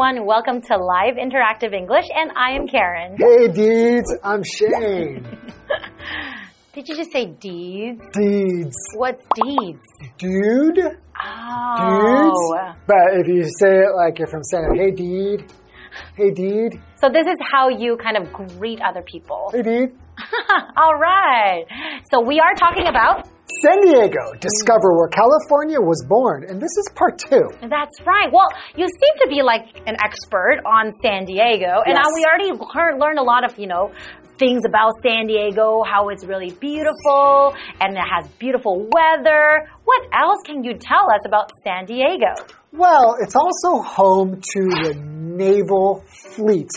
[0.00, 3.16] everyone, welcome to Live Interactive English, and I am Karen.
[3.18, 5.26] Hey, dudes, I'm Shane.
[6.72, 8.00] Did you just say deeds?
[8.12, 8.76] Deeds.
[8.94, 9.82] What's deeds?
[10.16, 10.78] Dude?
[11.20, 11.74] Oh.
[11.80, 12.76] Dudes?
[12.86, 15.52] But if you say it like you're from San hey, deed.
[16.14, 16.80] Hey, deed.
[16.94, 19.50] So this is how you kind of greet other people.
[19.52, 19.88] Hey, deed.
[20.76, 21.64] All right.
[22.12, 23.26] So we are talking about
[23.64, 26.44] San Diego, discover where California was born.
[26.48, 27.48] And this is part two.
[27.62, 28.28] That's right.
[28.30, 32.06] Well, you seem to be like an expert on San Diego, and Yes.
[32.14, 33.90] we already learned, learned a lot of, you know,
[34.38, 39.66] things about San Diego, how it's really beautiful, and it has beautiful weather.
[39.84, 42.34] What else can you tell us about San Diego?
[42.72, 46.04] Well, it's also home to the naval
[46.36, 46.70] fleet.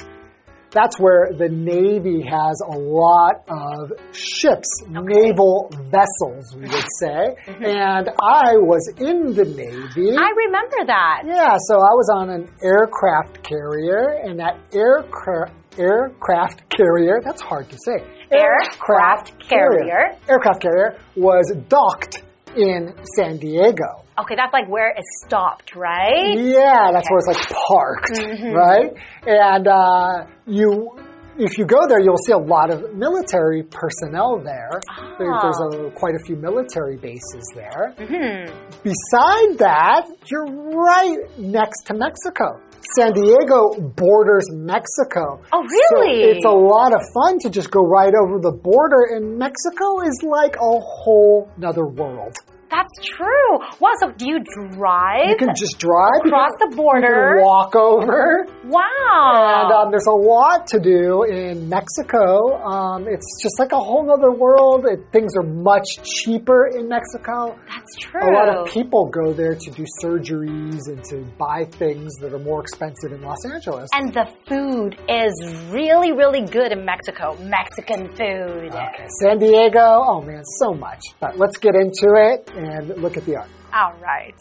[0.71, 7.35] That's where the Navy has a lot of ships, naval vessels, we would say.
[7.45, 7.65] Mm-hmm.
[7.65, 10.15] And I was in the Navy.
[10.15, 11.23] I remember that.
[11.25, 17.69] Yeah, so I was on an aircraft carrier, and that aircraft aircraft carrier, that's hard
[17.69, 18.03] to say.
[18.31, 20.17] Aircraft carrier.
[20.27, 22.23] Aircraft carrier was docked
[22.55, 24.03] in San Diego.
[24.21, 26.37] Okay, that's like where it stopped, right?
[26.37, 28.53] Yeah, that's where it's like parked, Mm-hmm.
[28.53, 28.93] right?
[29.25, 30.97] And uh, you,
[31.39, 34.79] if you go there, you'll see a lot of military personnel there.
[35.17, 35.87] There- There's Ah.
[35.87, 37.93] a, quite a few military bases there.
[37.97, 38.51] Hmm.
[38.83, 42.59] Beside that, you're right next to Mexico.
[42.97, 45.39] San Diego borders Mexico.
[45.53, 46.23] Oh, So really?
[46.31, 50.17] it's a lot of fun to just go right over the border, and Mexico is
[50.23, 52.35] like a whole nother world.
[52.71, 53.59] That's true.
[53.79, 54.39] Wow, so do you
[54.71, 57.35] drive You can just drive you across the border?
[57.35, 58.47] you can walk over.
[58.63, 59.67] Wow.
[59.67, 62.55] And um, there's a lot to do in Mexico.
[62.63, 64.85] Um, it's just like a whole other world.
[64.85, 67.59] It, things are much cheaper in Mexico.
[67.67, 68.23] That's true.
[68.23, 72.39] A lot of people go there to do surgeries and to buy things that are
[72.39, 73.89] more expensive in Los Angeles.
[73.93, 75.33] And the food is
[75.71, 77.35] really, really good in Mexico.
[77.41, 78.71] Mexican food.
[78.71, 81.01] Okay, San Diego, oh man, so much.
[81.19, 83.49] But let's get into it and look at the art.
[83.73, 84.35] All right.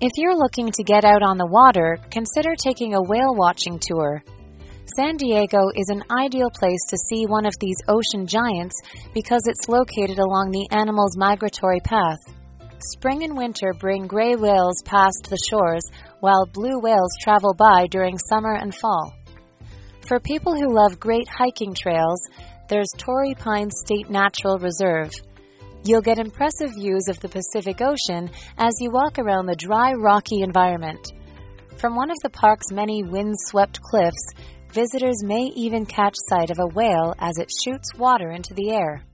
[0.00, 4.22] If you're looking to get out on the water, consider taking a whale watching tour.
[4.96, 8.74] San Diego is an ideal place to see one of these ocean giants
[9.14, 12.18] because it's located along the animal's migratory path.
[12.92, 15.82] Spring and winter bring gray whales past the shores,
[16.20, 19.14] while blue whales travel by during summer and fall.
[20.06, 22.28] For people who love great hiking trails,
[22.68, 25.10] there's Torrey Pines State Natural Reserve.
[25.82, 30.42] You'll get impressive views of the Pacific Ocean as you walk around the dry, rocky
[30.42, 31.10] environment.
[31.78, 34.32] From one of the park's many wind-swept cliffs,
[34.72, 39.04] visitors may even catch sight of a whale as it shoots water into the air.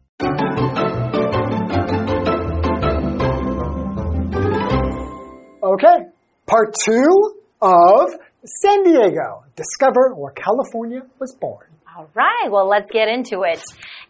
[5.63, 6.11] Okay,
[6.47, 8.11] part two of
[8.45, 9.45] San Diego.
[9.55, 11.70] Discover where California was born.
[12.01, 13.61] All right, well, let's get into it.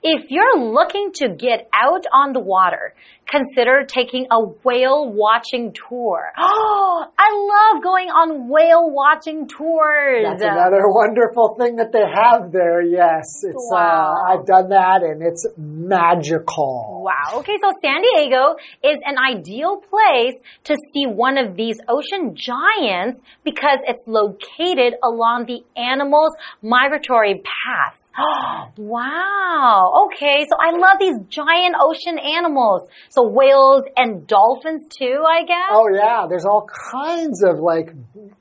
[0.01, 2.95] If you're looking to get out on the water,
[3.27, 6.31] consider taking a whale watching tour.
[6.39, 10.23] Oh, I love going on whale watching tours.
[10.23, 12.81] That's another wonderful thing that they have there.
[12.81, 13.69] Yes, it's.
[13.73, 14.15] Wow.
[14.15, 17.03] Uh, I've done that, and it's magical.
[17.05, 17.41] Wow.
[17.41, 20.35] Okay, so San Diego is an ideal place
[20.65, 27.80] to see one of these ocean giants because it's located along the animal's migratory path.
[28.77, 30.07] wow.
[30.07, 32.87] Okay, so I love these giant ocean animals.
[33.09, 35.71] So whales and dolphins too, I guess?
[35.71, 37.91] Oh yeah, there's all kinds of like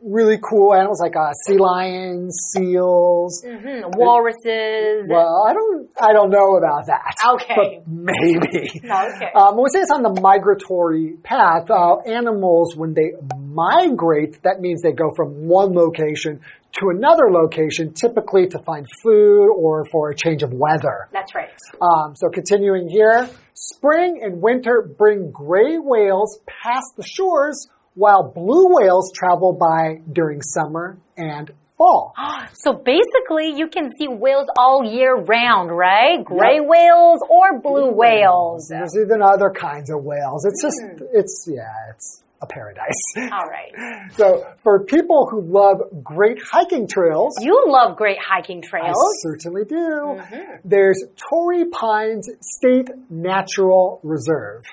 [0.02, 3.44] really cool animals, like uh, sea lions, seals.
[3.46, 5.08] Mhm, Walruses.
[5.10, 7.16] Well, I don't, I don't know about that.
[7.36, 7.82] Okay.
[7.84, 8.82] but maybe.
[8.90, 9.32] Okay.
[9.36, 14.60] Um, when we say it's on the migratory path, uh, animals when they migrate, that
[14.60, 16.42] means they go from one location
[16.74, 21.08] to another location, typically to find food or for a change of weather.
[21.12, 21.50] That's right.
[21.82, 28.68] Um, so continuing here, spring and winter bring gray whales past the shores while blue
[28.76, 32.14] whales travel by during summer and fall.
[32.54, 36.24] So basically, you can see whales all year round, right?
[36.26, 36.68] Gray Yep.
[36.68, 38.68] whales or blue whales.
[38.70, 40.46] There's even other kinds of whales.
[40.46, 41.06] It's just, Hmm.
[41.14, 43.02] it's, yeah, it's a paradise.
[43.18, 44.10] All right.
[44.16, 48.98] So for people who love great hiking trails, You love great hiking trails.
[48.98, 49.76] I certainly do.
[49.76, 50.68] Mm-hmm.
[50.68, 54.64] There's Torrey Pines State Natural Reserve.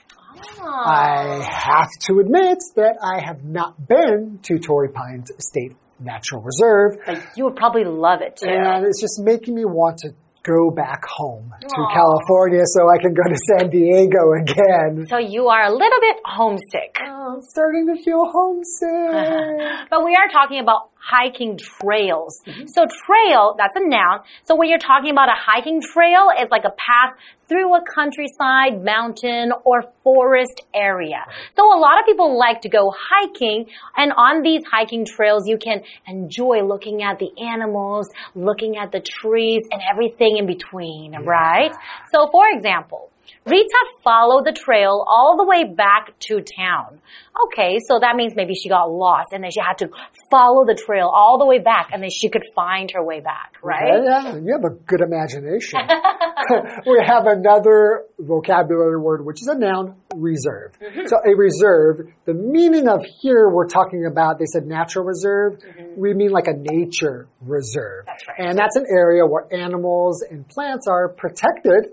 [0.60, 1.40] I Ah.
[1.42, 6.98] have to admit that I have not been to Torrey Pines State natural reserve.
[7.06, 8.48] But you would probably love it too.
[8.48, 10.10] And it's just making me want to
[10.46, 15.04] go back home to California so I can go to San Diego again.
[15.16, 16.96] So you are a little bit homesick.
[17.02, 19.87] Oh, I'm starting to feel homesick.
[19.90, 22.41] But we are talking about hiking trails.
[22.47, 22.67] Mm-hmm.
[22.67, 24.20] So trail, that's a noun.
[24.44, 27.17] So when you're talking about a hiking trail, it's like a path
[27.49, 31.25] through a countryside, mountain, or forest area.
[31.56, 33.67] So a lot of people like to go hiking
[33.97, 39.00] and on these hiking trails you can enjoy looking at the animals, looking at the
[39.00, 41.73] trees and everything in between, right?
[42.12, 43.11] So for example,
[43.44, 47.00] Rita followed the trail all the way back to town.
[47.46, 49.88] Okay, so that means maybe she got lost and then she had to
[50.31, 53.55] follow the trail all the way back and then she could find her way back,
[53.62, 54.02] right?
[54.02, 55.81] Yeah, you have a good imagination.
[56.87, 60.72] we have another vocabulary word, which is a noun, reserve.
[60.81, 61.06] Mm-hmm.
[61.06, 65.58] So a reserve, the meaning of here we're talking about, they said natural reserve.
[65.96, 68.06] We mean like a nature reserve.
[68.06, 68.49] That's right.
[68.49, 71.93] And that's an area where animals and plants are protected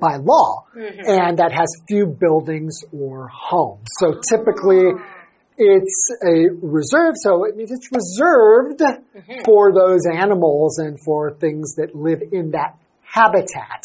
[0.00, 1.08] by law Mm-hmm.
[1.08, 3.86] and that has few buildings or homes.
[4.00, 5.24] So typically Ah.
[5.56, 9.42] it's a reserve, so it means it's reserved Mm-hmm.
[9.44, 13.84] for those animals and for things that live in that habitat.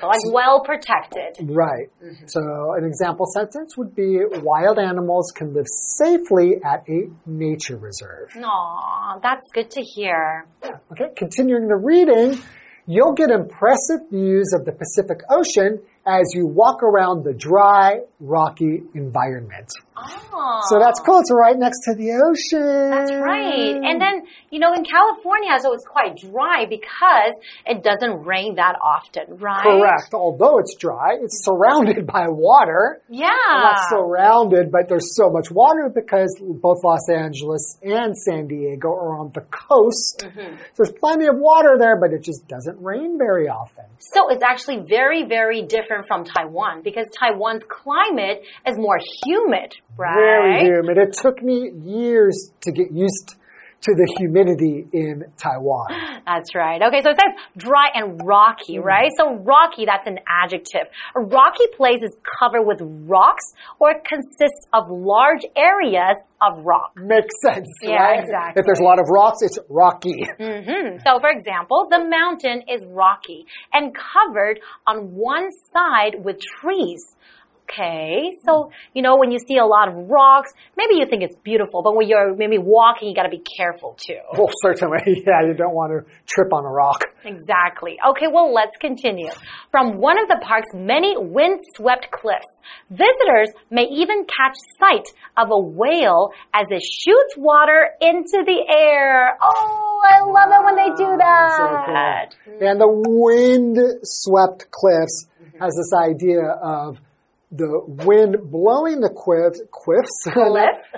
[0.00, 1.50] So like well protected.
[1.50, 1.88] Right.
[2.02, 2.24] Mm-hmm.
[2.28, 8.30] So an example sentence would be wild animals can live safely at a nature reserve.
[8.42, 10.46] Aw, that's good to hear.
[10.92, 12.40] Okay, continuing the reading,
[12.90, 15.80] you'll get impressive views of the Pacific Ocean
[16.10, 19.68] as you walk around the dry, rocky environment.
[19.96, 20.60] Oh.
[20.68, 21.20] So that's cool.
[21.20, 22.90] It's right next to the ocean.
[22.90, 23.76] That's right.
[23.76, 27.32] And then, you know, in California, so it's quite dry because
[27.66, 29.62] it doesn't rain that often, right?
[29.62, 30.14] Correct.
[30.14, 33.02] Although it's dry, it's surrounded by water.
[33.08, 33.28] Yeah.
[33.28, 39.18] Not surrounded, but there's so much water because both Los Angeles and San Diego are
[39.18, 40.24] on the coast.
[40.24, 40.56] Mm-hmm.
[40.56, 43.84] So there's plenty of water there, but it just doesn't rain very often.
[43.98, 50.60] So it's actually very, very different from Taiwan because Taiwan's climate is more humid, right?
[50.62, 50.98] Very humid.
[50.98, 53.36] It took me years to get used
[53.82, 55.86] to the humidity in Taiwan.
[56.26, 56.80] That's right.
[56.82, 58.84] Okay, so it says dry and rocky, Mm.
[58.84, 59.10] right?
[59.16, 60.86] So rocky, that's an adjective.
[61.16, 62.78] A rocky place is covered with
[63.08, 63.42] rocks
[63.78, 66.92] or it consists of large areas of rock.
[66.96, 68.20] Makes sense, Yeah, right?
[68.20, 68.60] exactly.
[68.60, 70.24] If there's a lot of rocks, it's rocky.
[70.38, 77.00] hmm So, for example, the mountain is rocky and covered on one side with trees.
[77.70, 81.36] Okay, so you know when you see a lot of rocks, maybe you think it's
[81.44, 84.18] beautiful, but when you're maybe walking, you got to be careful too.
[84.36, 87.04] Well, certainly, yeah, you don't want to trip on a rock.
[87.24, 87.98] Exactly.
[88.10, 89.30] Okay, well, let's continue.
[89.70, 92.48] From one of the park's many wind-swept cliffs,
[92.90, 95.06] visitors may even catch sight
[95.36, 99.36] of a whale as it shoots water into the air.
[99.40, 102.34] Oh, I love it when they do that.
[102.34, 102.68] So cool.
[102.68, 105.62] And the wind swept cliffs mm-hmm.
[105.62, 107.00] has this idea of
[107.52, 110.06] the wind blowing the quiffs, quiffs,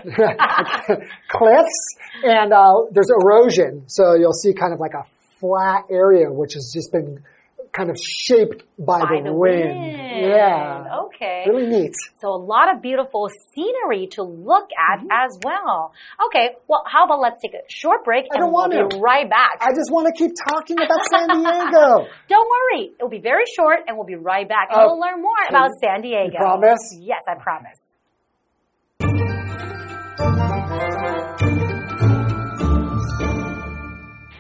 [1.29, 3.85] cliffs, and uh, there's erosion.
[3.87, 5.05] So you'll see kind of like a
[5.41, 7.23] flat area which has just been
[7.74, 9.80] kind of shaped by, By the, the wind.
[9.80, 9.98] wind.
[10.34, 11.06] Yeah.
[11.06, 11.46] Okay.
[11.48, 11.94] Really neat.
[12.20, 15.12] So a lot of beautiful scenery to look at Mm-hmm.
[15.12, 15.94] as well.
[16.26, 18.98] Okay, well, how about let's take a short break I and don't we'll want be
[18.98, 19.00] to.
[19.00, 19.58] right back.
[19.62, 22.08] I just want to keep talking about San Diego.
[22.30, 25.22] Don't worry, it'll be very short and we'll be right back and Oh, we'll learn
[25.22, 26.38] more about San Diego.
[26.40, 26.80] promise?
[27.00, 27.78] Yes, I promise.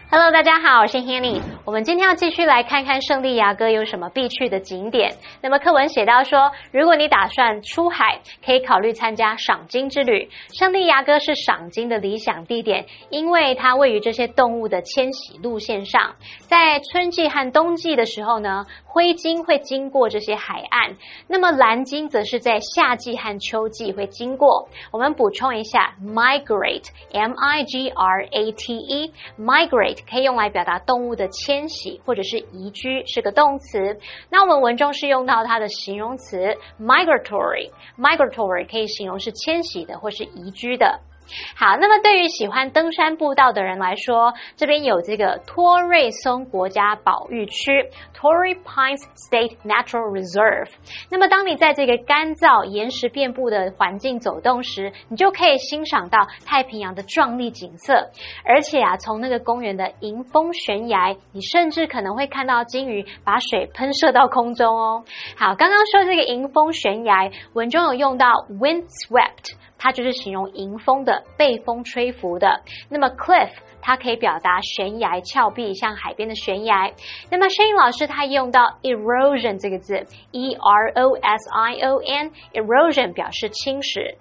[0.09, 1.41] Hello，大家好，我是 Hanny。
[1.64, 5.14] 我们今天要继续来看看圣地亚哥有什么必去的景点。
[5.40, 10.28] 那么课文写到说，如果你打算出海，可以考虑参加赏金之旅。
[10.52, 16.16] 圣地亚哥是赏金的理想地点，因为它位于这些动物的迁徙路线上。
[16.40, 20.96] 在春季和冬季的时候呢，灰鲸会经过这些海岸，
[21.28, 24.68] 那么蓝鲸则是在夏季和秋季会经过。
[24.90, 33.98] 我们补充一下，migrate，m i g r a t e，migrate 可以用来表达动物的迁迁徙或者是移居，是个动词。
[34.30, 41.00] 那我们文中是用到它的形容词 migratory，migratory 可以形容是迁徙的或是移居的。
[41.54, 47.90] 好，那么对于喜欢登山步道的人来说，这边有这个托瑞松国家保育区
[48.22, 50.68] （Torrey Pines State Natural Reserve）。
[51.10, 58.10] 那么，当你在这个干燥、岩石遍布的环境走动时，你就可以欣赏到太平洋的壮丽景色。
[58.44, 65.04] 而且啊，从那个公园的迎风悬崖，你甚至可能会看到鲸鱼把水喷射到空中哦。
[65.36, 69.56] 好，刚刚说这个迎风悬崖，文中有用到 windswept。
[69.84, 72.62] 它就是形容迎风的，的，被风吹拂的。
[72.88, 73.50] 那么 cliff
[73.80, 76.92] 它可以表达悬崖峭壁，像海边的悬崖。
[77.32, 84.14] 那么声音老师他用到 erosion 这个字，e r o s i o n，erosion 表示侵蚀。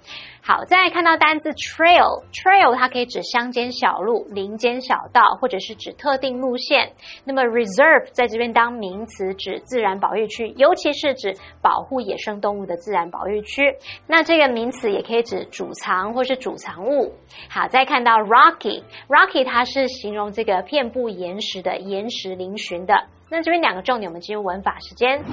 [0.43, 6.93] 好，再来看到单字 trail，trail 它可以指乡间小路、林间小道，或者是指特定路线。
[7.25, 13.75] 那么 reserve 在这边当名词，指自然保育区，尤其是指保护野生动物的自然保育区。
[14.07, 17.13] 那这个名词也可以指储藏或是储藏物。
[17.47, 23.05] 好，再看到 rocky，rocky 它是形容这个遍布岩石的岩石嶙峋的。
[23.31, 25.23] 那这边两个重点，我们进入文法时间。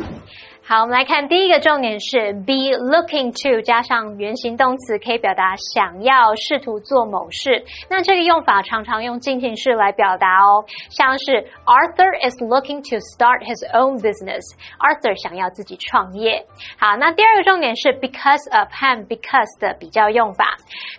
[0.64, 7.64] 好，我们来看第一个重点是 be looking to 加上原形动词，可以表达想要、试图做某事。
[7.90, 14.44] 那这个用法常常用进行式来表达哦，像是 Arthur is looking to start his own business。
[14.78, 16.46] Arthur 想要自己创业。
[16.78, 20.44] 好，那第二个重点是 because of 和 because 的比较用法。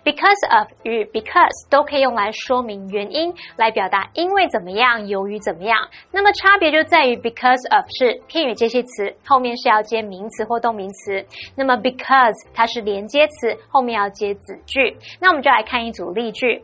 [0.04, 5.88] because of 与 because 都可以用来说明原因，来表达因为怎么样，由于怎么样。
[6.12, 11.24] 那么差别就在于 because of 是片语接系词，后面是要接名词或动名词。
[11.56, 14.98] 那么 because 它是连接词，后面要接子句。
[15.22, 16.64] 那我们就来看一组例句。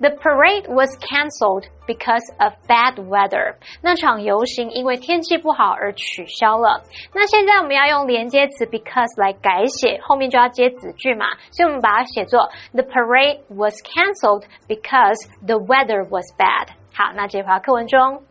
[0.00, 3.56] The parade was cancelled because of bad weather。
[3.82, 6.82] 那场游行因为天气不好而取消了。
[7.12, 16.68] 那现在我们要用连接词 because 来改写，后面就要接子句嘛，所以我们把它写作 The parade was cancelled because the weather was bad。
[16.94, 18.22] 好，那这句话课文中。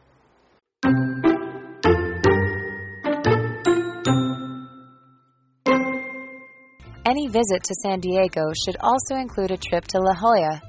[7.07, 10.61] Any visit to San Diego should also include a trip to La Jolla.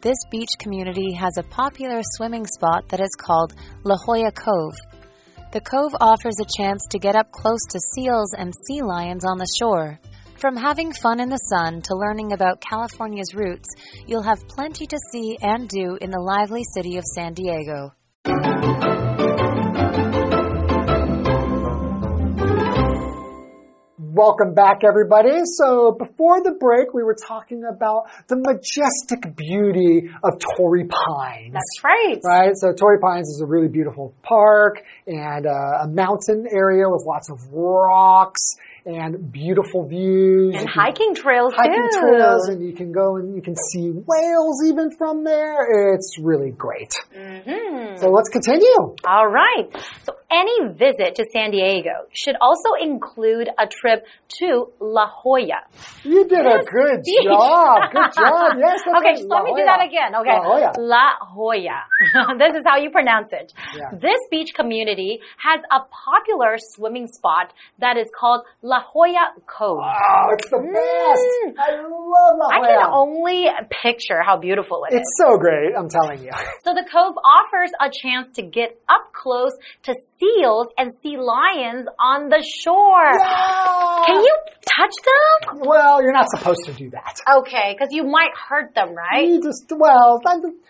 [0.00, 4.76] This beach community has a popular swimming spot that is called La Jolla Cove.
[5.50, 9.38] The cove offers a chance to get up close to seals and sea lions on
[9.38, 9.98] the shore.
[10.36, 13.68] From having fun in the sun to learning about California's roots,
[14.06, 17.92] you'll have plenty to see and do in the lively city of San Diego.
[24.22, 25.40] Welcome back, everybody.
[25.58, 31.52] So before the break, we were talking about the majestic beauty of Torrey Pines.
[31.52, 32.20] That's right.
[32.22, 32.52] Right?
[32.54, 37.32] So Torrey Pines is a really beautiful park and uh, a mountain area with lots
[37.32, 38.40] of rocks
[38.84, 40.56] and beautiful views.
[40.58, 42.00] And hiking trails hiking too.
[42.00, 45.94] trails, and you can go and you can see whales even from there.
[45.94, 46.92] It's really great.
[47.16, 47.98] Mhm.
[47.98, 48.96] So let's continue.
[49.06, 49.68] All right.
[50.04, 54.04] So any visit to San Diego should also include a trip
[54.40, 55.60] to La Jolla.
[56.04, 57.78] You did a good job.
[57.92, 58.56] Good job.
[58.58, 58.80] Yes.
[58.84, 59.24] that's okay, right.
[59.28, 60.14] let me do that again.
[60.16, 60.32] Okay.
[60.32, 60.72] La Jolla.
[60.78, 62.38] La Jolla.
[62.38, 63.52] this is how you pronounce it.
[63.76, 63.90] Yeah.
[64.00, 69.78] This beach community has a popular swimming spot that is called La Jolla Cove.
[69.78, 70.72] Oh, it's the mm.
[70.72, 71.58] best.
[71.58, 72.62] I love La Jolla.
[72.62, 73.46] I can only
[73.82, 75.00] picture how beautiful it is.
[75.00, 75.72] It's so great.
[75.76, 76.30] I'm telling you.
[76.64, 79.50] So the cove offers a chance to get up close
[79.82, 83.12] to seals and sea lions on the shore.
[84.06, 85.60] Can you touch them?
[85.66, 87.18] Well, you're not supposed to do that.
[87.38, 89.26] Okay, because you might hurt them, right?
[89.26, 90.20] You just, well,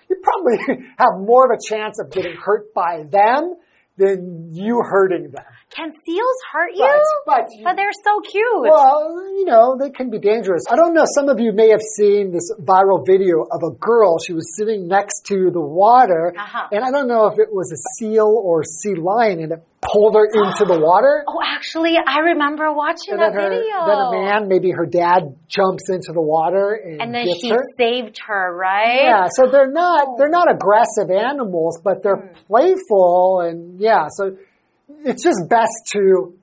[0.09, 3.57] you probably have more of a chance of getting hurt by them
[3.97, 5.45] than you hurting them.
[5.75, 6.87] Can seals hurt you?
[7.25, 8.45] But, but, But they're so cute.
[8.61, 10.65] well, you know, they can be dangerous.
[10.71, 14.19] I don't know, some of you may have seen this viral video of a girl.
[14.19, 16.69] She was sitting next to the water, Uh-huh.
[16.73, 20.15] and I don't know if it was a seal or sea lion, and it pulled
[20.15, 21.25] her into the water.
[21.29, 23.87] oh, actually, I remember watching And that her, video.
[23.87, 27.49] then a man, maybe her dad, jumps into the water and, and then gets he
[27.51, 27.65] her.
[27.79, 29.03] saved her, right?
[29.05, 32.35] Yeah, so they're not they're not aggressive animals, but they're Hmm.
[32.47, 34.37] playful and yeah, so
[35.05, 36.35] it's just best to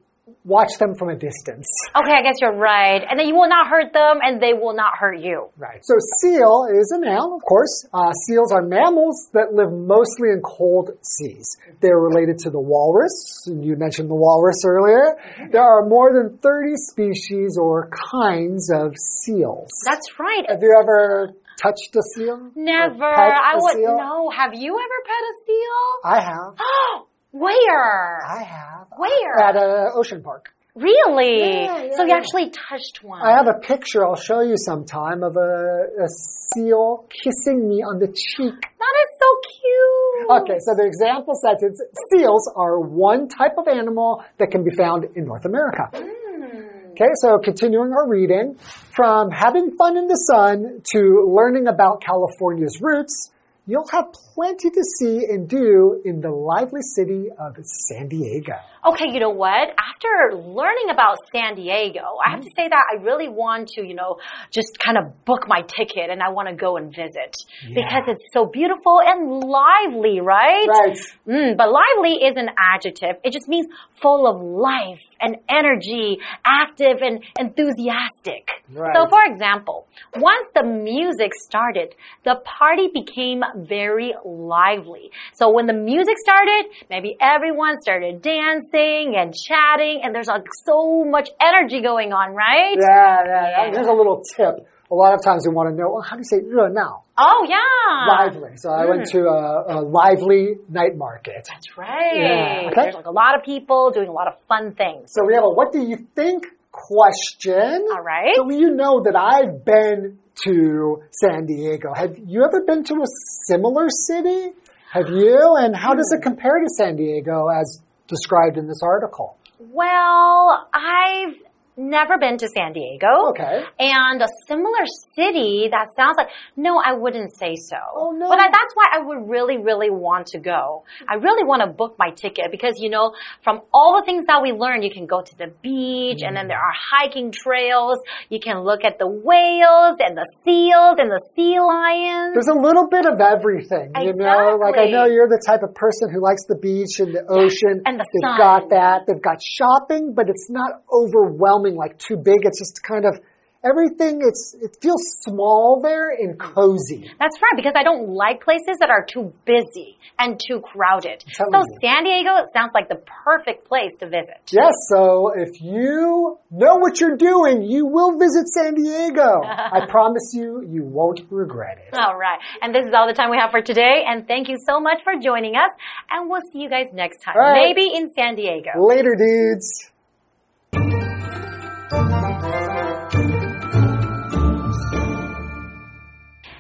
[0.43, 1.67] watch them from a distance.
[1.95, 3.01] Okay, I guess you're right.
[3.07, 5.49] And then you will not hurt them, and they will not hurt you.
[5.57, 5.79] Right.
[5.83, 7.85] So seal is a noun, of course.
[7.93, 11.57] Uh, seals are mammals that live mostly in cold seas.
[11.81, 13.45] They're related to the walrus.
[13.47, 15.17] and You mentioned the walrus earlier.
[15.51, 19.69] There are more than 30 species or kinds of seals.
[19.85, 20.45] That's right.
[20.49, 22.51] Have you ever touched a seal?
[22.55, 23.03] Never.
[23.03, 23.97] I would seal?
[23.97, 24.29] know.
[24.35, 25.85] Have you ever pet a seal?
[26.03, 27.05] I have.
[27.31, 28.25] Where?
[28.25, 28.87] I have.
[28.97, 29.39] Where?
[29.39, 30.49] At an ocean park.
[30.75, 31.39] Really?
[31.39, 32.15] Yeah, yeah, so you yeah.
[32.15, 33.21] actually touched one.
[33.21, 36.07] I have a picture I'll show you sometime of a, a
[36.53, 38.53] seal kissing me on the cheek.
[38.53, 40.41] That is so cute.
[40.41, 41.81] Okay, so the example sentence
[42.11, 45.89] seals are one type of animal that can be found in North America.
[45.93, 46.89] Hmm.
[46.91, 48.57] Okay, so continuing our reading
[48.91, 53.31] from having fun in the sun to learning about California's roots,
[53.69, 58.55] you'll have plenty to see and do in the lively city of San Diego.
[58.85, 59.75] Okay, you know what?
[59.77, 63.93] After learning about San Diego, I have to say that I really want to, you
[63.93, 64.19] know,
[64.51, 67.35] just kind of book my ticket and I want to go and visit
[67.67, 70.65] because it's so beautiful and lively, right?
[70.67, 70.97] Right.
[71.27, 73.17] Mm, but lively is an adjective.
[73.25, 73.67] It just means
[74.01, 78.47] full of life and energy, active and enthusiastic.
[78.71, 78.95] Right.
[78.95, 85.11] So, for example, once the music started, the party became very lively.
[85.33, 91.03] So when the music started, maybe everyone started dancing and chatting, and there's like so
[91.05, 92.77] much energy going on, right?
[92.79, 93.71] Yeah, yeah, Yeah.
[93.71, 94.67] There's a little tip.
[94.91, 97.03] A lot of times we want to know, well, how do you say 热闹?
[97.15, 97.59] Oh yeah,
[98.07, 98.57] Lively.
[98.57, 99.19] So I went hmm.
[99.19, 101.47] to a, a lively night market.
[101.47, 102.15] That's right.
[102.15, 102.81] Yeah, okay.
[102.83, 105.11] There's like a lot of people doing a lot of fun things.
[105.13, 107.85] So we have a what do you think question.
[107.91, 108.35] All right.
[108.35, 111.93] So you know that I've been to San Diego.
[111.93, 113.07] Have you ever been to a
[113.47, 114.53] similar city?
[114.91, 115.55] Have you?
[115.57, 116.29] And how does it hmm.
[116.29, 119.37] compare to San Diego as described in this article?
[119.59, 121.35] Well, I've
[121.79, 123.31] never been to San Diego.
[123.31, 123.63] Okay.
[123.79, 127.77] And a similar city that sounds like, no, I wouldn't say so.
[127.95, 128.27] Oh, no.
[128.27, 130.83] But I, that's why I would really, really want to go.
[131.07, 134.41] I really want to book my ticket because, you know, from all the things that
[134.43, 136.49] we learn, you can go to the beach and then mm.
[136.49, 137.97] there are hiking trails.
[138.29, 142.35] You can look at the whales and the seals and the sea lions.
[142.35, 144.57] There's a little bit of everything, you know.
[144.59, 147.81] Like I know you're the type of person who likes the beach and the ocean.
[147.85, 148.37] and the They've sun.
[148.37, 149.05] got that.
[149.07, 152.45] They've got shopping, but it's not overwhelming, like too big.
[152.45, 153.19] It's just kind of
[153.63, 154.21] everything.
[154.23, 157.11] It's it feels small there and cozy.
[157.19, 161.23] That's right, because I don't like places that are too busy and too crowded.
[161.27, 161.79] So you.
[161.81, 164.39] San Diego sounds like the perfect place to visit.
[164.51, 169.41] Yes, so if you know what you're doing, you will visit San Diego.
[169.43, 171.93] I promise you, you won't regret it.
[171.93, 172.39] All right.
[172.61, 174.03] And this is all the time we have for today.
[174.07, 175.69] And thank you so much for joining us.
[176.09, 177.35] And we'll see you guys next time.
[177.37, 177.75] Right.
[177.75, 178.71] Maybe in San Diego.
[178.77, 179.89] Later, dudes.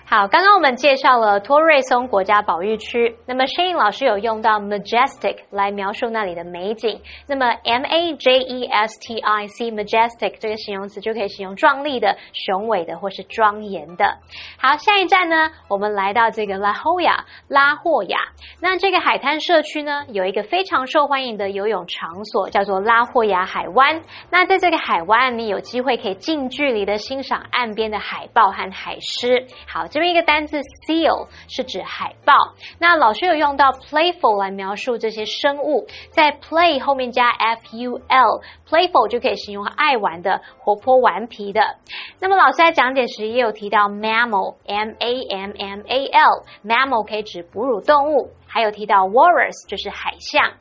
[0.09, 3.15] 好，刚刚我们介绍了托瑞松国家保育区。
[3.27, 6.99] 那么 Shane 老师有用到 majestic 来描述那里的美景。
[7.27, 14.17] 那么 M A J E S T I C majestic 这个形容词就可以形容壮丽的、雄伟的或是庄严的。
[14.57, 18.17] 好，下一站呢，我们来到这个 La Jolla 拉霍雅。
[18.59, 24.01] 那这个海滩社区呢，有一个非常受欢迎的游泳场所，叫做拉霍雅海湾。
[24.31, 29.45] 那在这个海湾，你有机会可以近距离的欣赏岸边的海豹和海狮。
[29.67, 32.33] 好，这边一个单字 seal 是指海豹。
[32.79, 41.77] 那老师有用到 playful 来描述这些生物，在 play 后面加 f u l，playful 就可以形容爱玩的、活泼顽皮的。
[42.19, 50.53] 那么老师在讲解时也有提到 mammal，m a m m a l，mammal 可以指哺乳动物，还有提到 walrus 就是海象。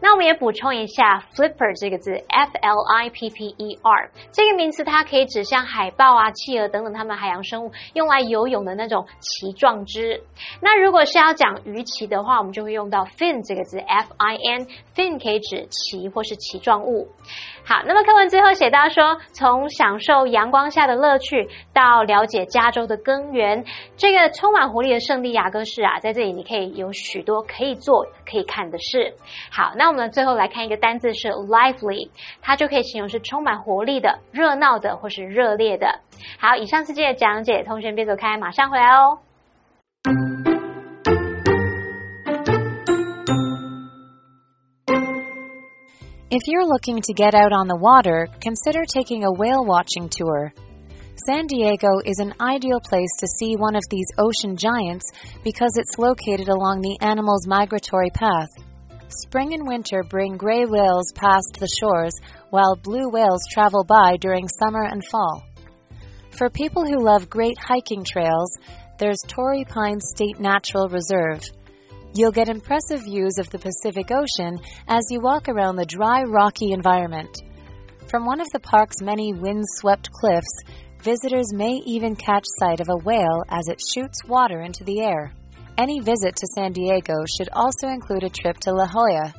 [0.00, 10.22] 那我们也补充一下 flipper 这个字，f l i p p e r 这个名词，它可以指像海豹啊、企鹅等等它们海洋生物用来游泳的那种鳍状肢。
[10.60, 17.08] 那如果是要讲鱼鳍的话，我们就会用到 fin 这个字，f i n，fin 可以指鳍或是鳍状物。
[17.66, 23.64] 好，那么课文最后写到说，从享受阳光下的乐趣到了解加州的根源，
[23.96, 29.14] 这个充满活力的圣地亚哥市啊，在这里你可以有许多可以做、可以看的事。
[29.50, 32.10] 好，那我们最后来看一个单字是 lively，
[32.42, 36.00] 它就可以形容是充满活力的、热闹的或是热烈的。
[36.38, 39.18] 好，以上是今天的讲解，同学别走开，马上回来哦。
[46.30, 50.54] If you're looking to get out on the water, consider taking a whale watching tour.
[51.26, 55.04] San Diego is an ideal place to see one of these ocean giants
[55.44, 58.48] because it's located along the animal's migratory path.
[59.08, 62.14] Spring and winter bring gray whales past the shores,
[62.48, 65.44] while blue whales travel by during summer and fall.
[66.30, 68.56] For people who love great hiking trails,
[68.98, 71.42] there's Torrey Pines State Natural Reserve.
[72.16, 76.70] You'll get impressive views of the Pacific Ocean as you walk around the dry, rocky
[76.70, 77.42] environment.
[78.08, 80.62] From one of the park's many wind-swept cliffs,
[81.02, 85.32] visitors may even catch sight of a whale as it shoots water into the air.
[85.76, 89.34] Any visit to San Diego should also include a trip to La Jolla.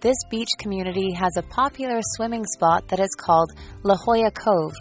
[0.00, 3.52] This beach community has a popular swimming spot that is called
[3.82, 4.72] La Jolla Cove.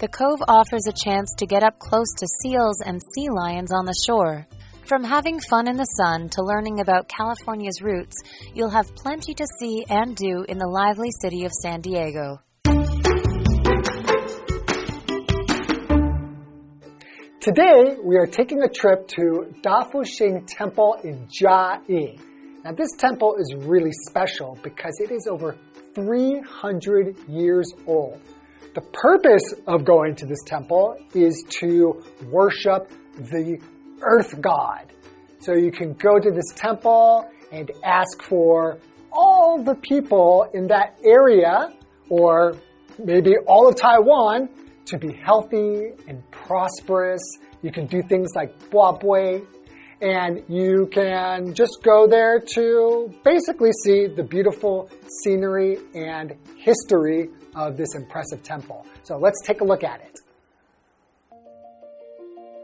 [0.00, 3.84] The cove offers a chance to get up close to seals and sea lions on
[3.84, 4.46] the shore.
[4.86, 8.16] From having fun in the sun to learning about California's roots,
[8.52, 12.42] you'll have plenty to see and do in the lively city of San Diego.
[17.40, 22.20] Today, we are taking a trip to Dafuxing Temple in Jiayi.
[22.62, 25.56] Now, this temple is really special because it is over
[25.94, 28.20] 300 years old.
[28.74, 33.58] The purpose of going to this temple is to worship the
[34.02, 34.92] earth god.
[35.40, 38.78] So you can go to this temple and ask for
[39.12, 41.72] all the people in that area
[42.08, 42.56] or
[42.98, 44.48] maybe all of Taiwan
[44.86, 47.22] to be healthy and prosperous.
[47.62, 49.46] You can do things like buabui,
[50.00, 54.90] and you can just go there to basically see the beautiful
[55.22, 58.86] scenery and history of this impressive temple.
[59.02, 60.20] So let's take a look at it.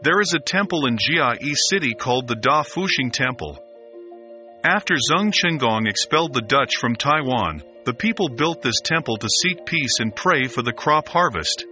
[0.02, 3.58] There is a temple in Jiayi City called the Da Fuxing Temple.
[4.64, 9.66] After Zheng Chenggong expelled the Dutch from Taiwan, the people built this temple to seek
[9.66, 11.66] peace and pray for the crop harvest.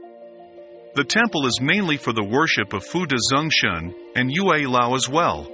[0.94, 5.08] The temple is mainly for the worship of Fu De Zhengshen and Yue Lao as
[5.08, 5.46] well.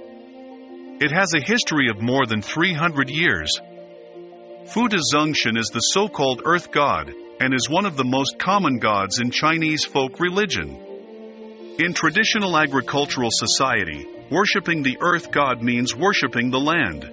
[0.99, 3.57] It has a history of more than 300 years.
[4.65, 8.37] Fu De Zhengshen is the so called earth god and is one of the most
[8.37, 10.84] common gods in Chinese folk religion.
[11.77, 17.03] In traditional agricultural society, worshipping the earth god means worshipping the land.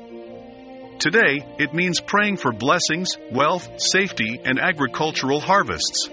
[1.00, 6.08] Today, it means praying for blessings, wealth, safety, and agricultural harvests.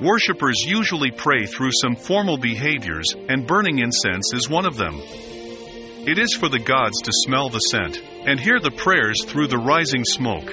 [0.00, 5.00] Worshippers usually pray through some formal behaviors, and burning incense is one of them.
[5.00, 9.58] It is for the gods to smell the scent and hear the prayers through the
[9.58, 10.52] rising smoke.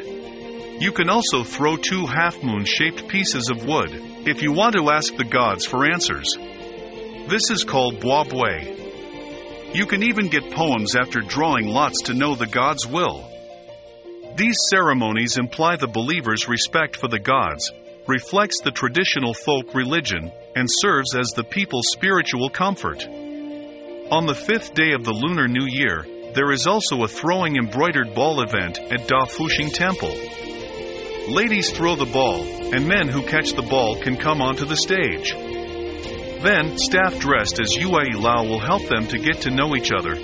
[0.79, 3.89] You can also throw two half moon shaped pieces of wood
[4.27, 6.37] if you want to ask the gods for answers.
[7.27, 9.75] This is called buabui.
[9.75, 13.27] You can even get poems after drawing lots to know the god's will.
[14.35, 17.71] These ceremonies imply the believer's respect for the gods,
[18.07, 23.03] reflects the traditional folk religion, and serves as the people's spiritual comfort.
[23.05, 28.13] On the fifth day of the Lunar New Year, there is also a throwing embroidered
[28.13, 30.13] ball event at Da Fuxing Temple.
[31.33, 35.52] Ladies throw the ball, and men who catch the ball can come onto the stage.
[36.43, 40.15] Then, staff dressed as Yue Lao will help them to get to know each other,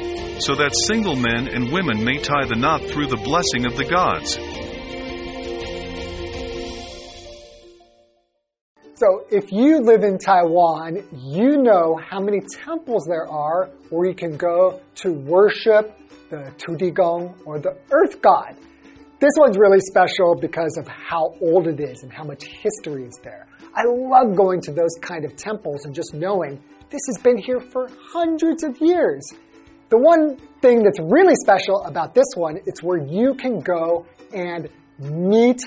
[0.42, 3.86] so that single men and women may tie the knot through the blessing of the
[3.86, 4.34] gods.
[8.96, 14.14] So, if you live in Taiwan, you know how many temples there are where you
[14.14, 15.98] can go to worship
[16.30, 18.58] the Tudigong or the earth god.
[19.20, 23.20] This one's really special because of how old it is and how much history is
[23.22, 23.48] there.
[23.76, 27.60] I love going to those kind of temples and just knowing this has been here
[27.60, 29.30] for hundreds of years.
[29.90, 34.70] The one thing that's really special about this one, it's where you can go and
[35.00, 35.64] meet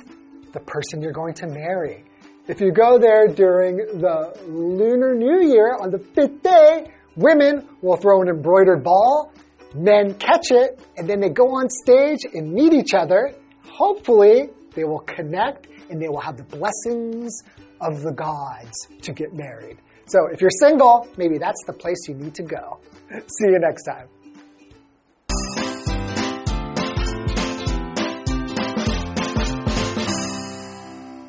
[0.52, 2.04] the person you're going to marry.
[2.48, 7.96] If you go there during the Lunar New Year on the fifth day, women will
[7.96, 9.30] throw an embroidered ball,
[9.74, 13.34] men catch it, and then they go on stage and meet each other.
[13.72, 17.42] Hopefully, they will connect and they will have the blessings
[17.80, 19.78] of the gods to get married.
[20.06, 22.80] So if you're single, maybe that's the place you need to go.
[23.10, 24.08] See you next time.